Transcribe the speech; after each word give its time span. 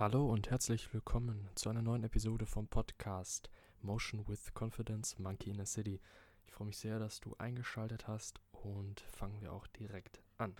Hallo 0.00 0.24
und 0.32 0.48
herzlich 0.48 0.94
willkommen 0.94 1.50
zu 1.54 1.68
einer 1.68 1.82
neuen 1.82 2.04
Episode 2.04 2.46
vom 2.46 2.66
Podcast 2.66 3.50
Motion 3.82 4.26
with 4.26 4.54
Confidence 4.54 5.18
Monkey 5.18 5.50
in 5.50 5.60
a 5.60 5.66
City. 5.66 6.00
Ich 6.46 6.52
freue 6.54 6.68
mich 6.68 6.78
sehr, 6.78 6.98
dass 6.98 7.20
du 7.20 7.34
eingeschaltet 7.36 8.08
hast 8.08 8.40
und 8.50 9.00
fangen 9.00 9.42
wir 9.42 9.52
auch 9.52 9.66
direkt 9.66 10.22
an. 10.38 10.56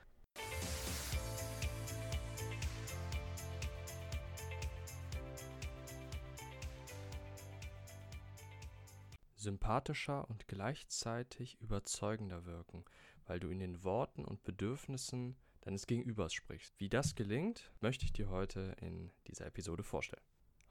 Sympathischer 9.37 10.29
und 10.29 10.49
gleichzeitig 10.49 11.59
überzeugender 11.63 12.45
wirken, 12.45 12.85
weil 13.27 13.41
du 13.41 13.49
in 13.49 13.61
den 13.61 13.85
Worten 13.85 14.23
und 14.23 14.45
Bedürfnissen 14.45 15.35
deines 15.63 15.87
Gegenübers 15.87 16.33
sprichst. 16.33 16.75
Wie 16.79 16.89
das 16.89 17.15
gelingt, 17.15 17.71
möchte 17.81 18.05
ich 18.05 18.13
dir 18.13 18.29
heute 18.31 18.77
in 18.81 19.11
dieser 19.27 19.47
Episode 19.47 19.83
vorstellen. 19.83 20.23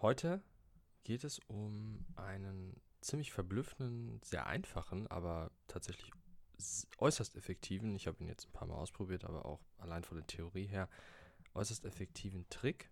Heute 0.01 0.41
geht 1.03 1.23
es 1.23 1.39
um 1.47 2.05
einen 2.15 2.81
ziemlich 3.01 3.31
verblüffenden, 3.31 4.21
sehr 4.23 4.47
einfachen, 4.47 5.07
aber 5.07 5.51
tatsächlich 5.67 6.11
äußerst 6.97 7.35
effektiven, 7.35 7.95
ich 7.95 8.07
habe 8.07 8.21
ihn 8.21 8.27
jetzt 8.27 8.47
ein 8.47 8.51
paar 8.51 8.67
Mal 8.67 8.75
ausprobiert, 8.75 9.23
aber 9.23 9.45
auch 9.45 9.61
allein 9.77 10.03
von 10.03 10.17
der 10.17 10.27
Theorie 10.27 10.65
her, 10.65 10.89
äußerst 11.53 11.85
effektiven 11.85 12.47
Trick, 12.49 12.89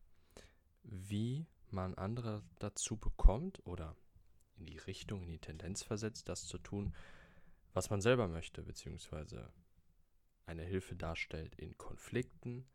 wie 0.84 1.46
man 1.70 1.96
andere 1.96 2.44
dazu 2.60 2.96
bekommt 2.96 3.66
oder 3.66 3.96
in 4.56 4.66
die 4.66 4.78
Richtung, 4.78 5.24
in 5.24 5.30
die 5.30 5.40
Tendenz 5.40 5.84
versetzt, 5.84 6.30
das 6.30 6.48
zu 6.48 6.58
tun, 6.58 6.96
was 7.74 7.90
man 7.90 8.02
selber 8.02 8.28
möchte, 8.28 8.64
beziehungsweise 8.64 9.52
eine 10.48 10.64
Hilfe 10.64 10.96
darstellt 10.96 11.56
in 11.56 11.78
Konflikten 11.78 12.68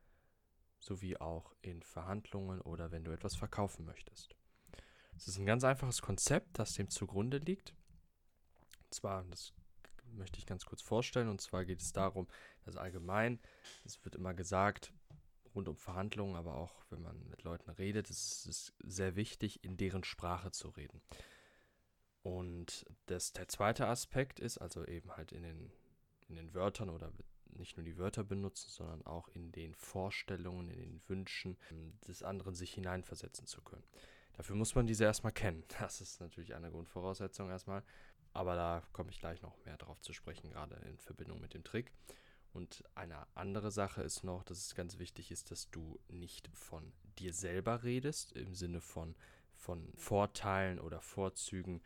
sowie 0.78 1.16
auch 1.16 1.54
in 1.62 1.82
Verhandlungen 1.82 2.60
oder 2.60 2.90
wenn 2.90 3.04
du 3.04 3.12
etwas 3.12 3.36
verkaufen 3.36 3.84
möchtest. 3.84 4.36
Es 5.16 5.28
ist 5.28 5.38
ein 5.38 5.46
ganz 5.46 5.64
einfaches 5.64 6.02
Konzept, 6.02 6.58
das 6.58 6.74
dem 6.74 6.91
zugrunde 6.91 7.38
liegt. 7.38 7.74
Und 8.84 8.94
zwar, 8.94 9.24
das 9.24 9.52
möchte 10.12 10.38
ich 10.38 10.47
ganz 10.47 10.64
kurz 10.64 10.82
vorstellen, 10.82 11.28
und 11.28 11.41
zwar 11.41 11.64
geht 11.64 11.80
es 11.80 11.92
darum, 11.92 12.28
dass 12.64 12.77
allgemein, 12.77 13.41
es 13.84 14.04
wird 14.04 14.16
immer 14.16 14.34
gesagt, 14.34 14.92
rund 15.54 15.69
um 15.69 15.77
Verhandlungen, 15.77 16.36
aber 16.36 16.56
auch 16.56 16.84
wenn 16.91 17.02
man 17.02 17.28
mit 17.28 17.42
Leuten 17.44 17.70
redet, 17.70 18.10
ist 18.10 18.47
es 18.47 18.75
sehr 18.82 19.16
wichtig, 19.16 19.64
in 19.64 19.77
deren 19.77 20.04
Sprache 20.04 20.50
zu 20.50 20.69
reden. 20.70 21.00
Und 22.22 22.86
das, 23.06 23.32
der 23.32 23.48
zweite 23.48 23.86
Aspekt 23.86 24.41
ist 24.41 24.58
also 24.58 24.84
eben 24.86 25.16
halt 25.16 25.32
in 25.32 25.42
den, 25.42 25.72
in 26.28 26.36
den 26.36 26.54
Wörtern 26.54 26.88
oder 26.88 27.12
nicht 27.58 27.77
nur 27.77 27.84
die 27.84 27.98
Wörter 27.98 28.25
benutzen, 28.25 28.70
sondern 28.70 29.05
auch 29.06 29.28
in 29.28 29.53
den 29.53 29.75
Vorstellungen, 29.75 30.69
in 30.69 30.78
den 30.78 31.03
Wünschen 31.08 31.56
des 32.06 32.22
anderen 32.22 32.55
sich 32.55 32.75
hineinversetzen 32.75 33.47
zu 33.47 33.61
können. 33.62 33.84
Dafür 34.34 34.56
muss 34.56 34.75
man 34.75 34.86
diese 34.86 35.05
erstmal 35.05 35.33
kennen. 35.33 35.64
Das 35.78 36.00
ist 36.00 36.20
natürlich 36.20 36.55
eine 36.55 36.70
Grundvoraussetzung 36.70 37.50
erstmal. 37.50 37.83
Aber 38.34 38.55
da 38.56 38.83
komme 38.92 39.11
ich 39.11 39.19
gleich 39.19 39.42
noch 39.42 39.62
mehr 39.64 39.77
drauf 39.77 40.00
zu 40.00 40.12
sprechen, 40.12 40.50
gerade 40.50 40.75
in 40.89 40.98
Verbindung 40.98 41.41
mit 41.41 41.53
dem 41.53 41.64
Trick. 41.64 41.92
Und 42.55 42.84
eine 42.94 43.27
andere 43.34 43.70
Sache 43.70 44.03
ist 44.03 44.25
noch, 44.25 44.42
dass 44.44 44.59
es 44.59 44.75
ganz 44.75 44.98
wichtig 44.98 45.31
ist, 45.31 45.50
dass 45.50 45.70
du 45.70 45.98
nicht 46.09 46.48
von 46.55 46.92
dir 47.19 47.33
selber 47.33 47.83
redest, 47.83 48.33
im 48.33 48.55
Sinne 48.55 48.81
von, 48.81 49.14
von 49.55 49.92
Vorteilen 49.97 50.78
oder 50.78 51.00
Vorzügen, 51.00 51.83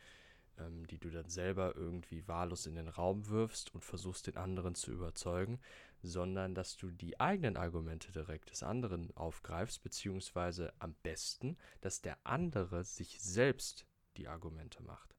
ähm, 0.59 0.87
die 0.87 0.99
du 0.99 1.11
dann 1.11 1.29
selber 1.29 1.75
irgendwie 1.77 2.27
wahllos 2.29 2.67
in 2.67 2.75
den 2.75 2.89
Raum 2.89 3.29
wirfst 3.29 3.75
und 3.75 3.85
versuchst, 3.85 4.27
den 4.27 4.37
anderen 4.37 4.75
zu 4.75 4.93
überzeugen, 4.93 5.61
sondern 6.03 6.55
dass 6.55 6.77
du 6.77 6.91
die 6.91 7.19
eigenen 7.21 7.57
Argumente 7.57 8.13
direkt 8.13 8.51
des 8.51 8.63
anderen 8.63 9.15
aufgreifst, 9.17 9.83
beziehungsweise 9.83 10.73
am 10.79 10.95
besten, 11.03 11.57
dass 11.81 12.01
der 12.01 12.19
andere 12.25 12.85
sich 12.85 13.21
selbst 13.21 13.87
die 14.17 14.29
Argumente 14.29 14.83
macht. 14.83 15.15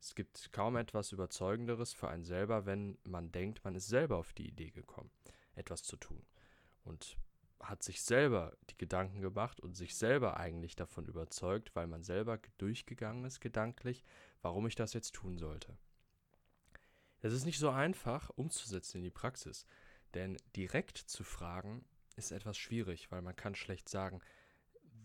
Es 0.00 0.14
gibt 0.14 0.52
kaum 0.52 0.76
etwas 0.76 1.12
Überzeugenderes 1.12 1.92
für 1.92 2.08
einen 2.08 2.24
selber, 2.24 2.66
wenn 2.66 2.98
man 3.04 3.32
denkt, 3.32 3.64
man 3.64 3.74
ist 3.74 3.88
selber 3.88 4.18
auf 4.18 4.32
die 4.34 4.46
Idee 4.46 4.70
gekommen, 4.70 5.10
etwas 5.54 5.82
zu 5.82 5.96
tun. 5.96 6.24
Und 6.84 7.16
hat 7.68 7.82
sich 7.82 8.02
selber 8.02 8.56
die 8.70 8.76
Gedanken 8.76 9.20
gemacht 9.20 9.60
und 9.60 9.76
sich 9.76 9.94
selber 9.96 10.36
eigentlich 10.36 10.76
davon 10.76 11.06
überzeugt, 11.06 11.74
weil 11.74 11.86
man 11.86 12.02
selber 12.02 12.38
durchgegangen 12.58 13.24
ist 13.24 13.40
gedanklich, 13.40 14.04
warum 14.42 14.66
ich 14.66 14.74
das 14.74 14.92
jetzt 14.92 15.14
tun 15.14 15.38
sollte. 15.38 15.76
Das 17.20 17.32
ist 17.32 17.44
nicht 17.44 17.58
so 17.58 17.70
einfach 17.70 18.30
umzusetzen 18.30 18.98
in 18.98 19.04
die 19.04 19.10
Praxis, 19.10 19.66
denn 20.14 20.36
direkt 20.54 20.98
zu 20.98 21.24
fragen 21.24 21.84
ist 22.16 22.30
etwas 22.30 22.56
schwierig, 22.56 23.10
weil 23.10 23.22
man 23.22 23.36
kann 23.36 23.54
schlecht 23.54 23.88
sagen, 23.88 24.20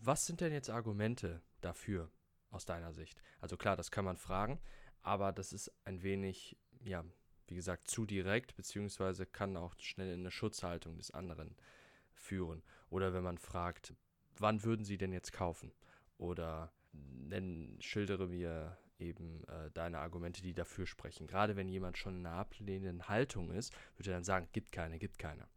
was 0.00 0.26
sind 0.26 0.40
denn 0.40 0.52
jetzt 0.52 0.70
Argumente 0.70 1.42
dafür 1.60 2.10
aus 2.50 2.64
deiner 2.64 2.92
Sicht? 2.92 3.20
Also 3.40 3.56
klar, 3.56 3.76
das 3.76 3.90
kann 3.90 4.04
man 4.04 4.16
fragen, 4.16 4.60
aber 5.02 5.32
das 5.32 5.52
ist 5.52 5.72
ein 5.84 6.02
wenig, 6.02 6.56
ja, 6.80 7.04
wie 7.48 7.54
gesagt, 7.54 7.88
zu 7.88 8.06
direkt, 8.06 8.54
beziehungsweise 8.54 9.26
kann 9.26 9.56
auch 9.56 9.74
schnell 9.78 10.14
in 10.14 10.20
eine 10.20 10.30
Schutzhaltung 10.30 10.96
des 10.96 11.10
anderen 11.10 11.50
äh, 11.50 11.81
führen. 12.14 12.62
Oder 12.90 13.12
wenn 13.12 13.22
man 13.22 13.38
fragt, 13.38 13.94
wann 14.38 14.64
würden 14.64 14.84
Sie 14.84 14.98
denn 14.98 15.12
jetzt 15.12 15.32
kaufen? 15.32 15.72
Oder 16.18 16.72
nenn, 16.92 17.78
schildere 17.80 18.28
mir 18.28 18.78
eben 18.98 19.44
äh, 19.44 19.70
deine 19.72 19.98
Argumente, 19.98 20.42
die 20.42 20.54
dafür 20.54 20.86
sprechen. 20.86 21.26
Gerade 21.26 21.56
wenn 21.56 21.68
jemand 21.68 21.98
schon 21.98 22.20
in 22.20 22.26
einer 22.26 22.36
ablehnenden 22.36 23.08
Haltung 23.08 23.50
ist, 23.50 23.74
würde 23.96 24.10
er 24.10 24.16
dann 24.16 24.24
sagen, 24.24 24.48
gibt 24.52 24.72
keine, 24.72 24.98
gibt 24.98 25.18
keine. 25.18 25.48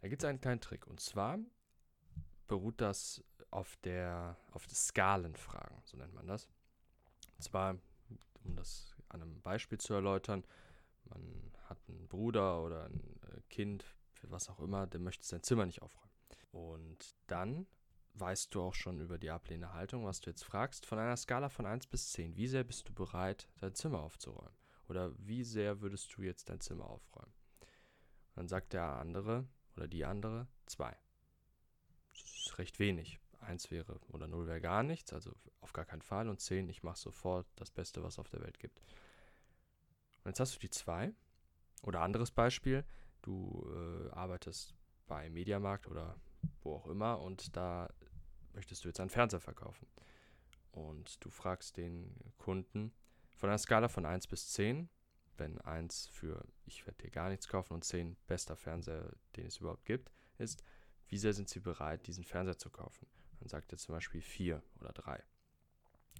Da 0.00 0.08
gibt 0.08 0.22
es 0.22 0.28
einen 0.28 0.40
kleinen 0.40 0.60
Trick. 0.60 0.86
Und 0.86 1.00
zwar 1.00 1.38
beruht 2.46 2.80
das 2.80 3.22
auf 3.50 3.76
der, 3.84 4.36
auf 4.52 4.66
Skalenfragen, 4.68 5.78
so 5.84 5.96
nennt 5.96 6.14
man 6.14 6.26
das. 6.26 6.48
Und 7.36 7.42
zwar, 7.42 7.78
um 8.44 8.56
das 8.56 8.94
an 9.08 9.22
einem 9.22 9.40
Beispiel 9.40 9.78
zu 9.78 9.94
erläutern, 9.94 10.44
man 11.04 11.52
hat 11.64 11.78
einen 11.88 12.08
Bruder 12.08 12.62
oder 12.62 12.86
ein 12.86 13.20
äh, 13.22 13.40
Kind, 13.48 13.95
was 14.30 14.48
auch 14.48 14.60
immer, 14.60 14.86
der 14.86 15.00
möchte 15.00 15.24
sein 15.24 15.42
Zimmer 15.42 15.66
nicht 15.66 15.82
aufräumen. 15.82 16.12
Und 16.52 17.16
dann 17.26 17.66
weißt 18.14 18.54
du 18.54 18.62
auch 18.62 18.74
schon 18.74 19.00
über 19.00 19.18
die 19.18 19.30
ablehnende 19.30 19.74
Haltung, 19.74 20.04
was 20.04 20.20
du 20.20 20.30
jetzt 20.30 20.44
fragst, 20.44 20.86
von 20.86 20.98
einer 20.98 21.16
Skala 21.16 21.48
von 21.48 21.66
1 21.66 21.86
bis 21.86 22.12
10. 22.12 22.36
Wie 22.36 22.46
sehr 22.46 22.64
bist 22.64 22.88
du 22.88 22.94
bereit, 22.94 23.48
dein 23.60 23.74
Zimmer 23.74 24.00
aufzuräumen? 24.00 24.56
Oder 24.88 25.12
wie 25.18 25.44
sehr 25.44 25.80
würdest 25.80 26.16
du 26.16 26.22
jetzt 26.22 26.48
dein 26.48 26.60
Zimmer 26.60 26.88
aufräumen? 26.88 27.32
Und 28.30 28.36
dann 28.36 28.48
sagt 28.48 28.72
der 28.72 28.84
andere 28.84 29.46
oder 29.76 29.88
die 29.88 30.04
andere 30.04 30.48
2. 30.66 30.96
Das 32.12 32.22
ist 32.22 32.58
recht 32.58 32.78
wenig. 32.78 33.20
1 33.40 33.70
wäre 33.70 34.00
oder 34.08 34.26
0 34.26 34.46
wäre 34.46 34.60
gar 34.60 34.82
nichts, 34.82 35.12
also 35.12 35.32
auf 35.60 35.72
gar 35.72 35.84
keinen 35.84 36.02
Fall. 36.02 36.28
Und 36.28 36.40
10, 36.40 36.68
ich 36.68 36.82
mache 36.82 36.98
sofort 36.98 37.46
das 37.56 37.70
Beste, 37.70 38.02
was 38.02 38.14
es 38.14 38.18
auf 38.18 38.28
der 38.28 38.40
Welt 38.40 38.58
gibt. 38.58 38.80
Und 40.24 40.30
jetzt 40.30 40.40
hast 40.40 40.54
du 40.54 40.58
die 40.58 40.70
2. 40.70 41.12
Oder 41.82 42.00
anderes 42.00 42.30
Beispiel, 42.30 42.84
du 43.26 43.66
äh, 43.74 44.10
arbeitest 44.12 44.74
bei 45.06 45.28
Mediamarkt 45.30 45.88
oder 45.88 46.16
wo 46.62 46.74
auch 46.74 46.86
immer 46.86 47.20
und 47.20 47.56
da 47.56 47.88
möchtest 48.54 48.84
du 48.84 48.88
jetzt 48.88 49.00
einen 49.00 49.10
Fernseher 49.10 49.40
verkaufen. 49.40 49.86
Und 50.72 51.24
du 51.24 51.30
fragst 51.30 51.76
den 51.76 52.14
Kunden 52.38 52.92
von 53.36 53.48
einer 53.48 53.58
Skala 53.58 53.88
von 53.88 54.04
1 54.04 54.26
bis 54.26 54.50
10, 54.52 54.88
wenn 55.36 55.60
1 55.60 56.08
für 56.08 56.44
ich 56.64 56.86
werde 56.86 57.02
dir 57.02 57.10
gar 57.10 57.28
nichts 57.28 57.48
kaufen 57.48 57.74
und 57.74 57.84
10 57.84 58.16
bester 58.26 58.56
Fernseher, 58.56 59.12
den 59.36 59.46
es 59.46 59.58
überhaupt 59.58 59.84
gibt, 59.84 60.10
ist, 60.38 60.62
wie 61.08 61.18
sehr 61.18 61.32
sind 61.32 61.48
sie 61.48 61.60
bereit, 61.60 62.06
diesen 62.06 62.24
Fernseher 62.24 62.58
zu 62.58 62.70
kaufen? 62.70 63.06
Dann 63.38 63.48
sagt 63.48 63.72
er 63.72 63.78
zum 63.78 63.94
Beispiel 63.94 64.20
4 64.20 64.62
oder 64.80 64.92
3. 64.92 65.22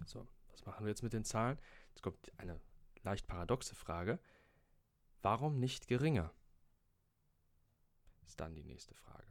So, 0.04 0.26
was 0.50 0.64
machen 0.64 0.84
wir 0.84 0.90
jetzt 0.90 1.02
mit 1.02 1.12
den 1.12 1.24
Zahlen? 1.24 1.58
Jetzt 1.88 2.02
kommt 2.02 2.32
eine 2.38 2.60
leicht 3.02 3.26
paradoxe 3.26 3.74
Frage. 3.74 4.18
Warum 5.22 5.58
nicht 5.58 5.88
geringer? 5.88 6.32
Ist 8.26 8.40
dann 8.40 8.54
die 8.54 8.64
nächste 8.64 8.94
Frage. 8.94 9.26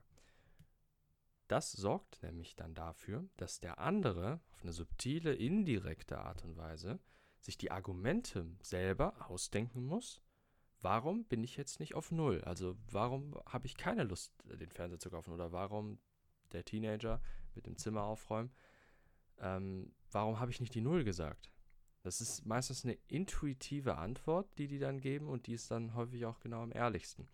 Das 1.47 1.71
sorgt 1.71 2.23
nämlich 2.23 2.55
dann 2.55 2.73
dafür, 2.73 3.27
dass 3.37 3.59
der 3.59 3.79
andere 3.79 4.41
auf 4.51 4.63
eine 4.63 4.73
subtile, 4.73 5.35
indirekte 5.35 6.17
Art 6.17 6.43
und 6.43 6.57
Weise 6.57 6.99
sich 7.39 7.57
die 7.57 7.69
Argumente 7.69 8.47
selber 8.61 9.29
ausdenken 9.29 9.85
muss. 9.85 10.21
Warum 10.81 11.25
bin 11.25 11.43
ich 11.43 11.55
jetzt 11.55 11.79
nicht 11.79 11.93
auf 11.93 12.11
Null? 12.11 12.43
Also 12.43 12.77
warum 12.91 13.39
habe 13.45 13.67
ich 13.67 13.77
keine 13.77 14.03
Lust, 14.03 14.33
den 14.43 14.71
Fernseher 14.71 14.99
zu 14.99 15.11
kaufen? 15.11 15.33
Oder 15.33 15.51
warum 15.51 15.99
der 16.51 16.65
Teenager 16.65 17.21
mit 17.53 17.67
dem 17.67 17.77
Zimmer 17.77 18.03
aufräumen? 18.03 18.51
Ähm, 19.39 19.93
warum 20.11 20.39
habe 20.39 20.51
ich 20.51 20.59
nicht 20.59 20.73
die 20.73 20.81
Null 20.81 21.03
gesagt? 21.03 21.51
Das 22.01 22.21
ist 22.21 22.45
meistens 22.45 22.85
eine 22.85 22.97
intuitive 23.07 23.97
Antwort, 23.97 24.47
die 24.57 24.67
die 24.67 24.79
dann 24.79 24.99
geben 24.99 25.27
und 25.27 25.47
die 25.47 25.53
ist 25.53 25.71
dann 25.71 25.95
häufig 25.95 26.25
auch 26.25 26.39
genau 26.39 26.61
am 26.61 26.71
ehrlichsten. 26.71 27.27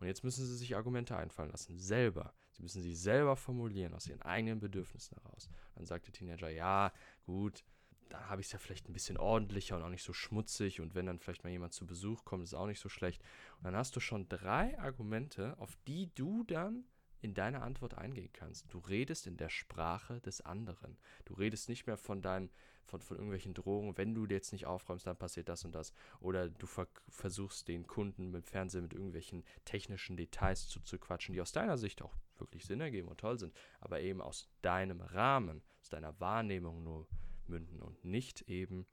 Und 0.00 0.06
jetzt 0.06 0.24
müssen 0.24 0.46
sie 0.46 0.56
sich 0.56 0.76
Argumente 0.76 1.16
einfallen 1.16 1.50
lassen, 1.50 1.78
selber. 1.78 2.32
Sie 2.52 2.62
müssen 2.62 2.82
sie 2.82 2.94
selber 2.94 3.36
formulieren, 3.36 3.94
aus 3.94 4.06
ihren 4.06 4.22
eigenen 4.22 4.58
Bedürfnissen 4.58 5.16
heraus. 5.18 5.48
Dann 5.74 5.84
sagt 5.84 6.06
der 6.06 6.14
Teenager, 6.14 6.48
ja, 6.48 6.92
gut, 7.26 7.64
da 8.08 8.28
habe 8.28 8.40
ich 8.40 8.48
es 8.48 8.52
ja 8.52 8.58
vielleicht 8.58 8.88
ein 8.88 8.92
bisschen 8.92 9.18
ordentlicher 9.18 9.76
und 9.76 9.82
auch 9.82 9.90
nicht 9.90 10.02
so 10.02 10.12
schmutzig. 10.12 10.80
Und 10.80 10.94
wenn 10.94 11.06
dann 11.06 11.20
vielleicht 11.20 11.44
mal 11.44 11.50
jemand 11.50 11.74
zu 11.74 11.86
Besuch 11.86 12.24
kommt, 12.24 12.44
ist 12.44 12.54
auch 12.54 12.66
nicht 12.66 12.80
so 12.80 12.88
schlecht. 12.88 13.22
Und 13.58 13.64
dann 13.64 13.76
hast 13.76 13.94
du 13.94 14.00
schon 14.00 14.28
drei 14.28 14.78
Argumente, 14.78 15.56
auf 15.58 15.76
die 15.86 16.10
du 16.14 16.44
dann 16.44 16.84
in 17.20 17.34
deine 17.34 17.62
Antwort 17.62 17.98
eingehen 17.98 18.32
kannst. 18.32 18.72
Du 18.72 18.78
redest 18.78 19.26
in 19.26 19.36
der 19.36 19.50
Sprache 19.50 20.20
des 20.20 20.40
anderen. 20.40 20.96
Du 21.26 21.34
redest 21.34 21.68
nicht 21.68 21.86
mehr 21.86 21.98
von 21.98 22.22
deinen, 22.22 22.50
von, 22.90 23.00
von 23.00 23.16
irgendwelchen 23.16 23.54
Drohungen, 23.54 23.96
wenn 23.96 24.14
du 24.14 24.26
jetzt 24.26 24.52
nicht 24.52 24.66
aufräumst, 24.66 25.06
dann 25.06 25.16
passiert 25.16 25.48
das 25.48 25.64
und 25.64 25.74
das. 25.74 25.92
Oder 26.20 26.48
du 26.48 26.66
ver 26.66 26.88
versuchst 27.08 27.68
den 27.68 27.86
Kunden 27.86 28.30
mit 28.30 28.46
Fernsehen 28.46 28.82
mit 28.82 28.92
irgendwelchen 28.92 29.44
technischen 29.64 30.16
Details 30.16 30.68
zuzuquatschen, 30.68 31.32
die 31.32 31.40
aus 31.40 31.52
deiner 31.52 31.78
Sicht 31.78 32.02
auch 32.02 32.14
wirklich 32.38 32.66
Sinn 32.66 32.80
ergeben 32.80 33.08
und 33.08 33.20
toll 33.20 33.38
sind, 33.38 33.54
aber 33.80 34.00
eben 34.00 34.20
aus 34.20 34.48
deinem 34.62 35.00
Rahmen, 35.00 35.62
aus 35.80 35.88
deiner 35.88 36.18
Wahrnehmung 36.20 36.82
nur 36.82 37.06
münden 37.46 37.80
und 37.80 38.04
nicht 38.04 38.42
eben 38.42 38.86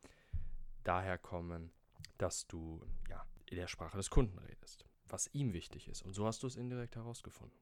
daher 0.84 1.18
kommen, 1.18 1.72
dass 2.18 2.48
du 2.48 2.82
ja 3.10 3.26
in 3.46 3.58
der 3.58 3.68
Sprache 3.68 3.98
des 3.98 4.10
Kunden 4.10 4.38
redest, 4.40 4.86
was 5.06 5.28
ihm 5.34 5.54
wichtig 5.54 5.88
ist. 5.88 6.02
Und 6.02 6.14
so 6.14 6.26
hast 6.26 6.44
du 6.44 6.48
es 6.48 6.56
indirekt 6.56 6.96
herausgefunden. 6.96 7.58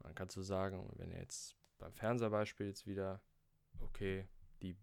Dann 0.00 0.14
kannst 0.14 0.36
du 0.36 0.42
sagen, 0.42 0.88
wenn 0.96 1.10
jetzt 1.10 1.56
beim 1.78 1.92
Fernsehbeispiel 1.92 2.66
jetzt 2.66 2.86
wieder, 2.86 3.20
okay, 3.80 4.28
die 4.62 4.76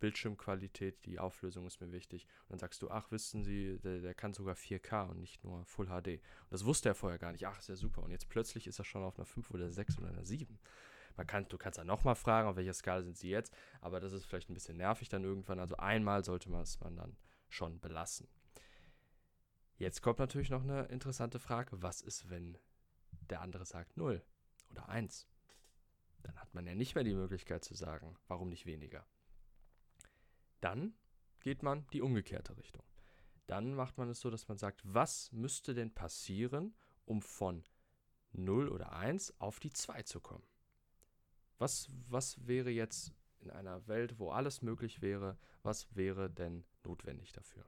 Bildschirmqualität, 0.00 1.04
die 1.04 1.18
Auflösung 1.18 1.66
ist 1.66 1.80
mir 1.80 1.92
wichtig. 1.92 2.26
Und 2.42 2.52
dann 2.52 2.58
sagst 2.58 2.82
du, 2.82 2.90
ach, 2.90 3.10
wissen 3.10 3.42
Sie, 3.42 3.78
der, 3.78 4.00
der, 4.00 4.14
kann 4.14 4.34
sogar 4.34 4.54
4K 4.54 5.10
und 5.10 5.18
nicht 5.18 5.42
nur 5.44 5.64
Full 5.64 5.86
HD. 5.86 6.08
Und 6.08 6.50
das 6.50 6.64
wusste 6.64 6.88
er 6.88 6.94
vorher 6.94 7.18
gar 7.18 7.32
nicht. 7.32 7.46
Ach, 7.46 7.58
ist 7.58 7.68
ja 7.68 7.76
super. 7.76 8.02
Und 8.02 8.10
jetzt 8.10 8.28
plötzlich 8.28 8.66
ist 8.66 8.78
er 8.78 8.84
schon 8.84 9.02
auf 9.02 9.18
einer 9.18 9.26
5 9.26 9.50
oder 9.52 9.70
6 9.70 9.98
oder 9.98 10.08
einer 10.08 10.24
7. 10.24 10.58
Man 11.16 11.26
kann, 11.26 11.48
du 11.48 11.56
kannst 11.56 11.78
dann 11.78 11.86
nochmal 11.86 12.14
fragen, 12.14 12.48
auf 12.48 12.56
welcher 12.56 12.74
Skala 12.74 13.02
sind 13.02 13.16
sie 13.16 13.30
jetzt, 13.30 13.54
aber 13.80 14.00
das 14.00 14.12
ist 14.12 14.26
vielleicht 14.26 14.50
ein 14.50 14.54
bisschen 14.54 14.76
nervig 14.76 15.08
dann 15.08 15.24
irgendwann. 15.24 15.58
Also 15.58 15.76
einmal 15.76 16.24
sollte 16.24 16.50
man 16.50 16.62
es 16.62 16.78
man 16.80 16.96
dann 16.96 17.16
schon 17.48 17.80
belassen. 17.80 18.28
Jetzt 19.78 20.02
kommt 20.02 20.18
natürlich 20.18 20.50
noch 20.50 20.62
eine 20.62 20.84
interessante 20.86 21.38
Frage. 21.38 21.82
Was 21.82 22.02
ist, 22.02 22.28
wenn 22.28 22.58
der 23.30 23.40
andere 23.40 23.64
sagt 23.64 23.96
0? 23.96 24.22
oder 24.70 24.88
1. 24.88 25.26
Dann 26.22 26.36
hat 26.40 26.54
man 26.54 26.66
ja 26.66 26.74
nicht 26.74 26.94
mehr 26.94 27.04
die 27.04 27.14
Möglichkeit 27.14 27.64
zu 27.64 27.74
sagen, 27.74 28.16
warum 28.28 28.48
nicht 28.48 28.66
weniger. 28.66 29.06
Dann 30.60 30.94
geht 31.40 31.62
man 31.62 31.86
die 31.92 32.02
umgekehrte 32.02 32.56
Richtung. 32.56 32.84
Dann 33.46 33.74
macht 33.74 33.98
man 33.98 34.08
es 34.08 34.20
so, 34.20 34.30
dass 34.30 34.48
man 34.48 34.58
sagt, 34.58 34.82
was 34.84 35.30
müsste 35.32 35.74
denn 35.74 35.94
passieren, 35.94 36.74
um 37.04 37.22
von 37.22 37.64
0 38.32 38.68
oder 38.68 38.92
1 38.92 39.40
auf 39.40 39.60
die 39.60 39.72
2 39.72 40.02
zu 40.02 40.20
kommen? 40.20 40.46
Was, 41.58 41.88
was 42.08 42.46
wäre 42.46 42.70
jetzt 42.70 43.14
in 43.40 43.50
einer 43.50 43.86
Welt, 43.86 44.18
wo 44.18 44.30
alles 44.30 44.62
möglich 44.62 45.00
wäre, 45.02 45.38
was 45.62 45.94
wäre 45.94 46.28
denn 46.28 46.64
notwendig 46.84 47.32
dafür? 47.32 47.64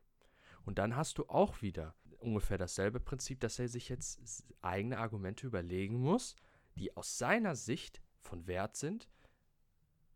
Und 0.65 0.79
dann 0.79 0.97
hast 0.97 1.19
du 1.19 1.29
auch 1.29 1.63
wieder 1.63 1.95
ungefähr 2.19 2.59
dasselbe 2.59 3.01
Prinzip, 3.01 3.41
dass 3.41 3.59
er 3.59 3.69
sich 3.69 3.89
jetzt 3.89 4.45
eigene 4.61 4.99
Argumente 4.99 5.47
überlegen 5.47 6.01
muss, 6.01 6.35
die 6.77 6.97
aus 6.97 7.17
seiner 7.17 7.55
Sicht 7.55 8.03
von 8.21 8.47
Wert 8.47 8.77
sind, 8.77 9.09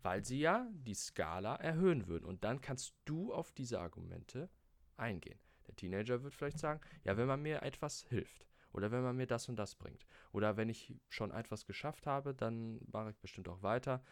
weil 0.02 0.24
sie 0.24 0.40
ja 0.40 0.68
die 0.72 0.94
Skala 0.94 1.56
erhöhen 1.56 2.06
würden. 2.06 2.24
Und 2.24 2.44
dann 2.44 2.60
kannst 2.60 2.94
du 3.04 3.32
auf 3.32 3.52
diese 3.52 3.80
Argumente 3.80 4.50
eingehen. 4.96 5.38
Der 5.66 5.76
Teenager 5.76 6.22
wird 6.22 6.34
vielleicht 6.34 6.58
sagen, 6.58 6.80
ja, 7.04 7.16
wenn 7.16 7.26
man 7.26 7.40
mir 7.40 7.62
etwas 7.62 8.02
hilft 8.08 8.46
oder 8.72 8.90
wenn 8.90 9.02
man 9.02 9.16
mir 9.16 9.26
das 9.26 9.48
und 9.48 9.56
das 9.56 9.74
bringt 9.74 10.04
oder 10.32 10.56
wenn 10.56 10.68
ich 10.68 10.94
schon 11.08 11.30
etwas 11.30 11.66
geschafft 11.66 12.06
habe, 12.06 12.34
dann 12.34 12.80
mache 12.90 13.10
ich 13.10 13.18
bestimmt 13.18 13.48
auch 13.48 13.62
weiter. 13.62 14.02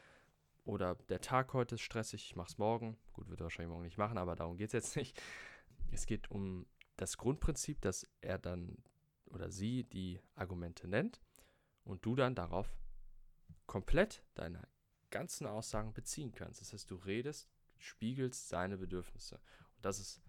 Oder 0.65 0.95
der 0.95 1.21
Tag 1.21 1.55
heute 1.55 1.77
ist 1.77 1.81
stressig, 1.81 2.27
ich 2.27 2.37
mache 2.37 2.51
es 2.51 2.59
morgen. 2.59 2.99
Gut, 3.13 3.29
wird 3.29 3.41
er 3.41 3.45
wahrscheinlich 3.45 3.71
morgen 3.71 3.85
nicht 3.85 3.99
machen, 3.99 4.19
aber 4.19 4.37
darum 4.37 4.57
geht 4.57 4.69
es 4.69 4.73
jetzt 4.73 4.97
nicht. 4.97 5.21
Es 5.91 6.07
geht 6.07 6.31
um 6.31 6.67
das 6.97 7.17
Grundprinzip, 7.17 7.81
dass 7.81 8.07
er 8.21 8.39
dann 8.39 8.77
oder 9.27 9.51
sie 9.51 9.85
die 9.85 10.21
Argumente 10.35 10.87
nennt 10.87 11.21
und 11.85 12.05
du 12.05 12.15
dann 12.15 12.35
darauf 12.35 12.77
komplett 13.67 14.23
deine 14.35 14.69
ganzen 15.11 15.47
Aussagen 15.47 15.93
beziehen 15.93 16.33
kannst. 16.33 16.61
Das 16.61 16.73
heißt, 16.73 16.91
du 16.91 16.97
redest, 16.97 17.49
spiegelst 17.79 18.49
seine 18.49 18.77
Bedürfnisse. 18.77 19.37
Und 19.77 19.85
das 19.85 19.99
ist 19.99 20.21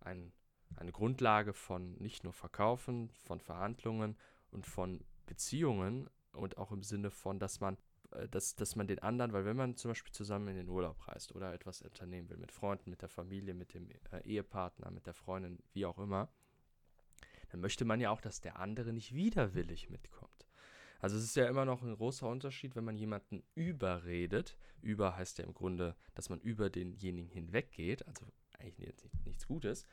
ein, 0.00 0.32
eine 0.76 0.92
Grundlage 0.92 1.52
von 1.52 1.94
nicht 1.94 2.24
nur 2.24 2.32
Verkaufen, 2.32 3.10
von 3.10 3.40
Verhandlungen 3.40 4.16
und 4.50 4.66
von 4.66 5.04
Beziehungen 5.26 6.08
und 6.32 6.58
auch 6.58 6.72
im 6.72 6.82
Sinne 6.82 7.10
von, 7.10 7.38
dass 7.38 7.60
man, 7.60 7.76
äh, 8.12 8.28
dass, 8.28 8.54
dass 8.56 8.76
man 8.76 8.86
den 8.86 8.98
anderen, 9.00 9.32
weil 9.32 9.44
wenn 9.44 9.56
man 9.56 9.76
zum 9.76 9.90
Beispiel 9.90 10.12
zusammen 10.12 10.48
in 10.48 10.56
den 10.56 10.68
Urlaub 10.68 11.08
reist 11.08 11.34
oder 11.34 11.52
etwas 11.52 11.82
unternehmen 11.82 12.28
will, 12.28 12.36
mit 12.36 12.52
Freunden, 12.52 12.90
mit 12.90 13.02
der 13.02 13.08
Familie, 13.08 13.54
mit 13.54 13.74
dem 13.74 13.90
äh, 14.10 14.20
Ehepartner, 14.24 14.90
mit 14.90 15.06
der 15.06 15.14
Freundin, 15.14 15.58
wie 15.72 15.86
auch 15.86 15.98
immer, 15.98 16.28
dann 17.50 17.60
möchte 17.60 17.84
man 17.84 18.00
ja 18.00 18.10
auch, 18.10 18.20
dass 18.20 18.40
der 18.40 18.58
andere 18.58 18.92
nicht 18.92 19.14
widerwillig 19.14 19.88
mitkommt. 19.88 20.43
Also 21.04 21.18
es 21.18 21.24
ist 21.24 21.36
ja 21.36 21.46
immer 21.48 21.66
noch 21.66 21.82
ein 21.82 21.94
großer 21.94 22.26
Unterschied, 22.26 22.76
wenn 22.76 22.84
man 22.84 22.96
jemanden 22.96 23.42
überredet. 23.54 24.56
Über 24.80 25.14
heißt 25.14 25.36
ja 25.36 25.44
im 25.44 25.52
Grunde, 25.52 25.96
dass 26.14 26.30
man 26.30 26.40
über 26.40 26.70
denjenigen 26.70 27.28
hinweggeht, 27.28 28.08
also 28.08 28.24
eigentlich 28.58 28.78
nicht, 29.02 29.26
nichts 29.26 29.46
Gutes, 29.46 29.84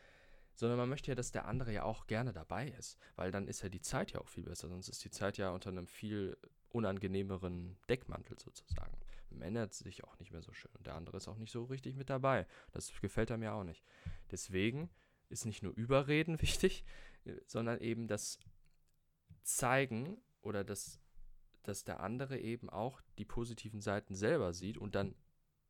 sondern 0.56 0.78
man 0.78 0.88
möchte 0.88 1.12
ja, 1.12 1.16
dass 1.16 1.34
der 1.34 1.50
andere 1.50 1.74
ja 1.74 1.84
auch 1.84 2.08
gerne 2.08 2.32
dabei 2.32 2.70
ist, 2.70 2.98
weil 3.18 3.30
dann 3.30 3.50
ist 3.50 3.62
ja 3.62 3.68
die 3.68 3.82
Zeit 3.82 4.14
ja 4.14 4.22
auch 4.22 4.30
viel 4.30 4.46
besser, 4.46 4.70
sonst 4.70 4.88
ist 4.88 5.04
die 5.04 5.10
Zeit 5.10 5.38
ja 5.38 5.50
unter 5.50 5.70
einem 5.70 5.86
viel 5.86 6.38
unangenehmeren 6.70 7.78
Deckmantel 7.90 8.40
sozusagen. 8.40 8.98
Man 9.32 9.42
ändert 9.42 9.74
sich 9.74 10.06
auch 10.06 10.18
nicht 10.18 10.32
mehr 10.32 10.42
so 10.42 10.54
schön 10.54 10.72
und 10.78 10.88
der 10.88 10.96
andere 10.96 11.18
ist 11.18 11.28
auch 11.28 11.38
nicht 11.38 11.52
so 11.52 11.66
richtig 11.66 11.98
mit 11.98 12.10
dabei. 12.10 12.48
Das 12.72 12.90
gefällt 13.02 13.32
er 13.32 13.38
mir 13.38 13.54
auch 13.54 13.66
nicht. 13.66 13.84
Deswegen 14.32 14.90
ist 15.28 15.46
nicht 15.46 15.62
nur 15.62 15.74
Überreden 15.76 16.42
wichtig, 16.42 16.86
sondern 17.48 17.82
eben 17.82 18.08
das 18.08 18.40
Zeigen 19.44 20.18
oder 20.42 20.64
das 20.64 21.00
dass 21.64 21.84
der 21.84 22.00
andere 22.00 22.40
eben 22.40 22.70
auch 22.70 23.02
die 23.18 23.26
positiven 23.26 23.82
Seiten 23.82 24.16
selber 24.16 24.54
sieht 24.54 24.78
und 24.78 24.96
dann 24.96 25.16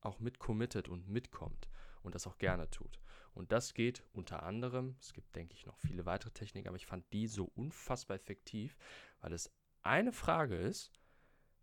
auch 0.01 0.19
mit 0.19 0.39
committed 0.39 0.88
und 0.88 1.07
mitkommt 1.07 1.69
und 2.01 2.15
das 2.15 2.27
auch 2.27 2.38
gerne 2.38 2.69
tut. 2.69 3.00
Und 3.33 3.51
das 3.51 3.73
geht 3.73 4.03
unter 4.13 4.44
anderem, 4.44 4.95
es 5.00 5.13
gibt, 5.13 5.35
denke 5.35 5.53
ich, 5.53 5.65
noch 5.65 5.77
viele 5.79 6.06
weitere 6.06 6.31
Techniken, 6.31 6.68
aber 6.68 6.77
ich 6.77 6.85
fand 6.85 7.12
die 7.13 7.27
so 7.27 7.51
unfassbar 7.56 8.15
effektiv, 8.15 8.77
weil 9.19 9.33
es 9.33 9.51
eine 9.83 10.12
Frage 10.12 10.56
ist, 10.56 10.91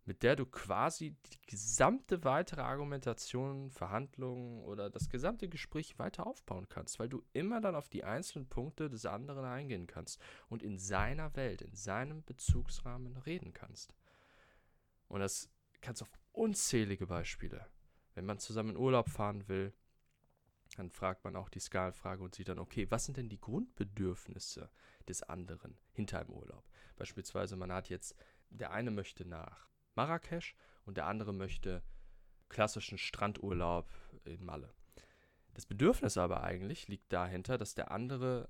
mit 0.09 0.23
der 0.23 0.35
du 0.35 0.47
quasi 0.47 1.15
die 1.27 1.37
gesamte 1.45 2.23
weitere 2.23 2.61
Argumentation, 2.61 3.69
Verhandlungen 3.69 4.63
oder 4.63 4.89
das 4.89 5.07
gesamte 5.07 5.47
Gespräch 5.47 5.99
weiter 5.99 6.25
aufbauen 6.25 6.67
kannst, 6.67 6.97
weil 6.97 7.09
du 7.09 7.23
immer 7.31 7.61
dann 7.61 7.75
auf 7.75 7.89
die 7.89 8.03
einzelnen 8.03 8.49
Punkte 8.49 8.89
des 8.89 9.05
anderen 9.05 9.45
eingehen 9.45 9.85
kannst 9.85 10.19
und 10.47 10.63
in 10.63 10.79
seiner 10.79 11.35
Welt, 11.35 11.61
in 11.61 11.75
seinem 11.75 12.23
Bezugsrahmen 12.23 13.17
reden 13.17 13.53
kannst. 13.53 13.93
Und 15.09 15.19
das 15.19 15.47
kannst 15.79 16.01
du 16.01 16.05
auf 16.05 16.19
unzählige 16.31 17.05
Beispiele. 17.05 17.67
Wenn 18.15 18.25
man 18.25 18.39
zusammen 18.39 18.71
in 18.71 18.77
Urlaub 18.77 19.09
fahren 19.09 19.47
will, 19.47 19.75
dann 20.75 20.89
fragt 20.89 21.23
man 21.23 21.35
auch 21.35 21.49
die 21.49 21.59
Skalenfrage 21.59 22.23
und 22.23 22.33
sieht 22.33 22.49
dann, 22.49 22.57
okay, 22.57 22.89
was 22.89 23.05
sind 23.05 23.17
denn 23.17 23.29
die 23.29 23.39
Grundbedürfnisse 23.39 24.71
des 25.07 25.21
anderen 25.21 25.77
hinter 25.91 26.19
einem 26.19 26.31
Urlaub? 26.31 26.67
Beispielsweise, 26.95 27.55
man 27.57 27.71
hat 27.71 27.89
jetzt, 27.89 28.15
der 28.49 28.71
eine 28.71 28.89
möchte 28.89 29.23
nach 29.23 29.69
Marrakesch 29.99 30.55
und 30.85 30.95
der 30.95 31.07
andere 31.07 31.33
möchte 31.33 31.83
klassischen 32.47 32.97
Strandurlaub 32.97 33.91
in 34.23 34.45
Malle. 34.45 34.73
Das 35.55 35.65
Bedürfnis 35.65 36.17
aber 36.17 36.41
eigentlich 36.41 36.87
liegt 36.87 37.11
dahinter, 37.11 37.57
dass 37.57 37.75
der 37.75 37.91
andere, 37.91 38.47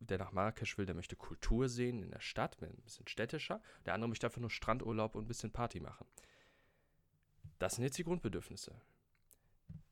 der 0.00 0.18
nach 0.18 0.32
Marrakesch 0.32 0.76
will, 0.76 0.86
der 0.86 0.96
möchte 0.96 1.14
Kultur 1.14 1.68
sehen 1.68 2.02
in 2.02 2.10
der 2.10 2.20
Stadt, 2.20 2.60
ein 2.60 2.82
bisschen 2.82 3.06
städtischer. 3.06 3.62
Der 3.86 3.94
andere 3.94 4.08
möchte 4.08 4.26
einfach 4.26 4.40
nur 4.40 4.50
Strandurlaub 4.50 5.14
und 5.14 5.26
ein 5.26 5.28
bisschen 5.28 5.52
Party 5.52 5.78
machen. 5.78 6.04
Das 7.60 7.76
sind 7.76 7.84
jetzt 7.84 7.98
die 7.98 8.04
Grundbedürfnisse. 8.04 8.74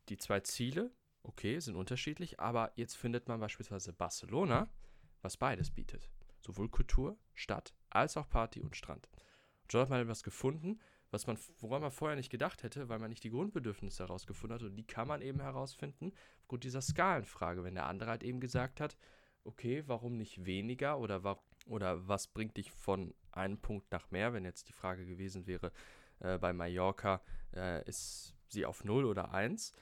Die 0.09 0.17
zwei 0.17 0.41
Ziele, 0.41 0.91
okay, 1.23 1.61
sind 1.61 1.77
unterschiedlich, 1.77 2.41
aber 2.41 2.73
jetzt 2.75 2.97
findet 2.97 3.29
man 3.29 3.39
beispielsweise 3.39 3.93
Barcelona, 3.93 4.69
was 5.23 5.37
beides 5.37 5.71
bietet. 5.71 6.11
Sowohl 6.41 6.69
Kultur, 6.69 7.17
Stadt, 7.33 7.75
als 7.91 8.17
auch 8.17 8.29
Party 8.29 8.61
und 8.61 8.75
Strand. 8.75 9.09
Und 9.63 9.71
schon 9.71 9.83
hat 9.83 9.91
man 9.91 10.01
etwas 10.01 10.25
gefunden, 10.25 10.81
was 11.11 11.27
man, 11.27 11.39
woran 11.59 11.83
man 11.83 11.91
vorher 11.91 12.17
nicht 12.17 12.31
gedacht 12.31 12.63
hätte, 12.63 12.89
weil 12.89 12.99
man 12.99 13.11
nicht 13.11 13.25
die 13.25 13.31
Grundbedürfnisse 13.31 14.05
herausgefunden 14.05 14.59
hat. 14.59 14.63
Und 14.63 14.77
die 14.77 14.87
kann 14.87 15.09
man 15.09 15.23
eben 15.23 15.41
herausfinden 15.41 16.13
aufgrund 16.41 16.65
dieser 16.65 16.83
Skalenfrage, 16.83 17.65
wenn 17.65 17.75
der 17.75 17.87
andere 17.87 18.11
halt 18.11 18.23
eben 18.23 18.41
gesagt 18.41 18.81
hat, 18.81 18.97
okay, 19.45 19.85
warum 19.87 20.17
nicht 20.17 20.45
weniger 20.45 20.99
oder, 20.99 21.23
wa 21.25 21.41
oder 21.67 22.07
was 22.09 22.29
bringt 22.29 22.57
dich 22.57 22.71
von 22.71 23.15
einem 23.33 23.59
Punkt 23.59 23.91
nach 23.93 24.11
mehr, 24.11 24.33
wenn 24.33 24.45
jetzt 24.45 24.69
die 24.69 24.73
Frage 24.73 25.07
gewesen 25.07 25.47
wäre, 25.47 25.73
äh, 26.21 26.39
bei 26.39 26.53
Mallorca 26.53 27.23
äh, 27.55 27.87
ist 27.89 28.35
sie 28.49 28.67
auf 28.67 28.85
0 28.85 29.05
oder 29.05 29.33
1, 29.33 29.73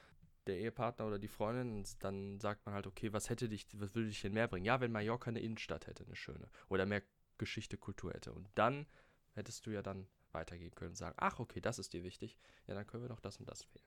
der 0.47 0.57
Ehepartner 0.59 1.07
oder 1.07 1.19
die 1.19 1.27
Freundin, 1.27 1.85
dann 1.99 2.39
sagt 2.39 2.65
man 2.65 2.75
halt, 2.75 2.87
okay, 2.87 3.13
was 3.13 3.29
hätte 3.29 3.49
dich, 3.49 3.67
was 3.73 3.95
würde 3.95 4.09
dich 4.09 4.21
denn 4.21 4.33
mehr 4.33 4.47
bringen? 4.47 4.65
Ja, 4.65 4.79
wenn 4.79 4.91
Mallorca 4.91 5.29
eine 5.29 5.39
Innenstadt 5.39 5.87
hätte, 5.87 6.05
eine 6.05 6.15
schöne, 6.15 6.49
oder 6.69 6.85
mehr 6.85 7.01
Geschichte, 7.37 7.77
Kultur 7.77 8.13
hätte. 8.13 8.31
Und 8.31 8.47
dann 8.55 8.85
hättest 9.33 9.65
du 9.65 9.71
ja 9.71 9.81
dann 9.81 10.07
weitergehen 10.35 10.75
können 10.75 10.91
und 10.91 10.95
sagen, 10.95 11.15
ach 11.17 11.39
okay, 11.39 11.59
das 11.59 11.79
ist 11.79 11.93
dir 11.93 12.03
wichtig, 12.03 12.37
ja, 12.67 12.75
dann 12.75 12.85
können 12.85 13.03
wir 13.03 13.09
doch 13.09 13.19
das 13.19 13.37
und 13.37 13.49
das 13.49 13.65
wählen. 13.73 13.85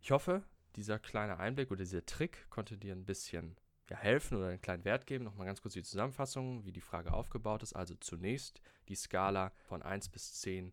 Ich 0.00 0.10
hoffe, 0.10 0.42
dieser 0.76 0.98
kleine 0.98 1.38
Einblick 1.38 1.70
oder 1.70 1.84
dieser 1.84 2.06
Trick 2.06 2.48
konnte 2.48 2.78
dir 2.78 2.94
ein 2.94 3.04
bisschen 3.04 3.56
ja, 3.90 3.96
helfen 3.96 4.38
oder 4.38 4.48
einen 4.48 4.60
kleinen 4.60 4.84
Wert 4.84 5.06
geben. 5.06 5.24
Nochmal 5.24 5.46
ganz 5.46 5.60
kurz 5.60 5.74
die 5.74 5.82
Zusammenfassung, 5.82 6.64
wie 6.64 6.72
die 6.72 6.80
Frage 6.80 7.12
aufgebaut 7.12 7.62
ist. 7.62 7.74
Also 7.74 7.94
zunächst 7.96 8.60
die 8.88 8.94
Skala 8.94 9.50
von 9.50 9.82
1 9.82 10.08
bis 10.08 10.40
10 10.40 10.72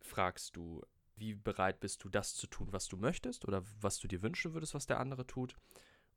fragst 0.00 0.56
du, 0.56 0.82
wie 1.16 1.34
bereit 1.34 1.80
bist 1.80 2.04
du, 2.04 2.08
das 2.08 2.34
zu 2.34 2.46
tun, 2.46 2.72
was 2.72 2.88
du 2.88 2.96
möchtest 2.96 3.46
oder 3.46 3.62
was 3.80 3.98
du 3.98 4.08
dir 4.08 4.22
wünschen 4.22 4.52
würdest, 4.52 4.74
was 4.74 4.86
der 4.86 5.00
andere 5.00 5.26
tut. 5.26 5.56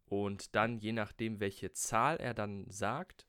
Und 0.05 0.55
dann, 0.55 0.79
je 0.79 0.93
nachdem, 0.93 1.39
welche 1.39 1.71
Zahl 1.71 2.17
er 2.17 2.33
dann 2.33 2.69
sagt, 2.69 3.26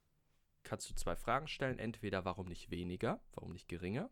kannst 0.68 0.88
du 0.90 0.94
zwei 0.94 1.16
Fragen 1.16 1.48
stellen. 1.48 1.78
Entweder, 1.78 2.24
warum 2.24 2.46
nicht 2.46 2.70
weniger, 2.70 3.20
warum 3.32 3.52
nicht 3.52 3.68
geringer 3.68 4.10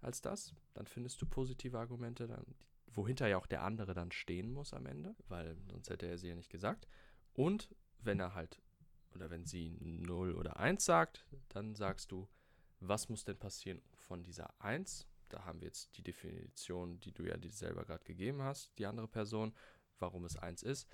als 0.00 0.20
das? 0.20 0.54
Dann 0.74 0.86
findest 0.86 1.20
du 1.22 1.26
positive 1.26 1.78
Argumente, 1.78 2.26
dann, 2.26 2.54
wohinter 2.86 3.28
ja 3.28 3.38
auch 3.38 3.46
der 3.46 3.62
andere 3.62 3.94
dann 3.94 4.12
stehen 4.12 4.52
muss 4.52 4.74
am 4.74 4.86
Ende, 4.86 5.14
weil 5.28 5.56
sonst 5.70 5.90
hätte 5.90 6.06
er 6.06 6.18
sie 6.18 6.28
ja 6.28 6.34
nicht 6.34 6.50
gesagt. 6.50 6.86
Und 7.32 7.74
wenn 8.00 8.20
er 8.20 8.34
halt, 8.34 8.60
oder 9.14 9.30
wenn 9.30 9.46
sie 9.46 9.70
0 9.80 10.34
oder 10.34 10.58
1 10.58 10.84
sagt, 10.84 11.24
dann 11.48 11.74
sagst 11.74 12.12
du, 12.12 12.28
was 12.80 13.08
muss 13.08 13.24
denn 13.24 13.38
passieren 13.38 13.80
von 13.94 14.24
dieser 14.24 14.60
1 14.60 15.06
da 15.32 15.44
haben 15.44 15.60
wir 15.60 15.68
jetzt 15.68 15.96
die 15.96 16.02
Definition, 16.02 17.00
die 17.00 17.12
du 17.12 17.24
ja 17.24 17.36
dir 17.36 17.50
selber 17.50 17.84
gerade 17.84 18.04
gegeben 18.04 18.42
hast, 18.42 18.70
die 18.78 18.86
andere 18.86 19.08
Person, 19.08 19.54
warum 19.98 20.24
es 20.24 20.36
1 20.36 20.62
ist. 20.62 20.88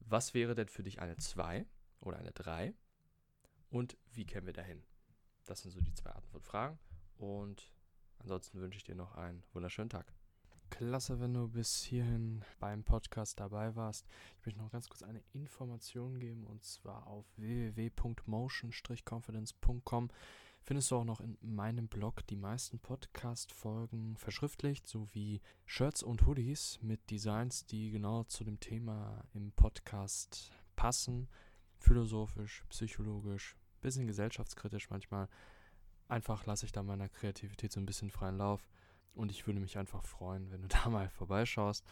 Was 0.00 0.34
wäre 0.34 0.54
denn 0.54 0.68
für 0.68 0.82
dich 0.82 1.00
eine 1.00 1.16
2 1.16 1.66
oder 2.00 2.18
eine 2.18 2.32
3? 2.32 2.74
Und 3.72 3.96
wie 4.12 4.26
kämen 4.26 4.46
wir 4.46 4.52
dahin? 4.52 4.84
Das 5.46 5.62
sind 5.62 5.70
so 5.70 5.80
die 5.80 5.94
zwei 5.94 6.10
Arten 6.10 6.28
von 6.28 6.42
Fragen. 6.42 6.78
Und 7.16 7.72
ansonsten 8.18 8.60
wünsche 8.60 8.76
ich 8.76 8.84
dir 8.84 8.94
noch 8.94 9.14
einen 9.14 9.42
wunderschönen 9.54 9.88
Tag. 9.88 10.12
Klasse, 10.68 11.20
wenn 11.20 11.32
du 11.32 11.48
bis 11.48 11.82
hierhin 11.82 12.44
beim 12.58 12.84
Podcast 12.84 13.40
dabei 13.40 13.74
warst. 13.74 14.06
Ich 14.38 14.44
möchte 14.44 14.60
noch 14.60 14.70
ganz 14.70 14.90
kurz 14.90 15.02
eine 15.02 15.22
Information 15.32 16.20
geben 16.20 16.44
und 16.44 16.62
zwar 16.64 17.06
auf 17.06 17.24
www.motion-confidence.com 17.36 20.10
findest 20.62 20.90
du 20.90 20.96
auch 20.96 21.04
noch 21.04 21.20
in 21.20 21.38
meinem 21.40 21.88
Blog 21.88 22.26
die 22.26 22.36
meisten 22.36 22.78
Podcast-Folgen 22.78 24.18
verschriftlicht, 24.18 24.86
sowie 24.86 25.40
Shirts 25.64 26.02
und 26.02 26.26
Hoodies 26.26 26.78
mit 26.82 27.10
Designs, 27.10 27.64
die 27.64 27.90
genau 27.90 28.24
zu 28.24 28.44
dem 28.44 28.60
Thema 28.60 29.24
im 29.32 29.52
Podcast 29.52 30.52
passen. 30.76 31.30
Philosophisch, 31.78 32.64
psychologisch, 32.68 33.56
bisschen 33.82 34.06
gesellschaftskritisch 34.06 34.90
manchmal. 34.90 35.28
Einfach 36.08 36.46
lasse 36.46 36.66
ich 36.66 36.72
da 36.72 36.82
meiner 36.82 37.08
Kreativität 37.08 37.72
so 37.72 37.80
ein 37.80 37.86
bisschen 37.86 38.10
freien 38.10 38.38
Lauf. 38.38 38.68
Und 39.14 39.30
ich 39.30 39.46
würde 39.46 39.60
mich 39.60 39.76
einfach 39.78 40.02
freuen, 40.04 40.50
wenn 40.50 40.62
du 40.62 40.68
da 40.84 40.88
mal 40.88 41.08
vorbeischaust. 41.08 41.84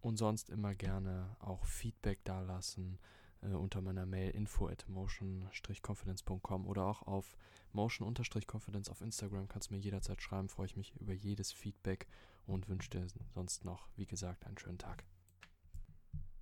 Und 0.00 0.16
sonst 0.16 0.48
immer 0.50 0.74
gerne 0.74 1.36
auch 1.40 1.64
Feedback 1.66 2.24
dalassen 2.24 2.98
äh, 3.42 3.48
unter 3.48 3.80
meiner 3.80 4.06
Mail 4.06 4.30
info 4.30 4.68
at 4.68 4.88
motion-confidence.com 4.88 6.66
oder 6.66 6.84
auch 6.84 7.02
auf 7.02 7.36
motion-confidence 7.72 8.88
auf 8.88 9.00
Instagram 9.00 9.48
kannst 9.48 9.70
du 9.70 9.74
mir 9.74 9.80
jederzeit 9.80 10.22
schreiben. 10.22 10.48
Freue 10.48 10.66
ich 10.66 10.76
mich 10.76 10.94
über 10.96 11.12
jedes 11.12 11.52
Feedback 11.52 12.06
und 12.46 12.68
wünsche 12.68 12.90
dir 12.90 13.06
sonst 13.34 13.64
noch, 13.64 13.88
wie 13.96 14.06
gesagt, 14.06 14.46
einen 14.46 14.58
schönen 14.58 14.78
Tag. 14.78 15.04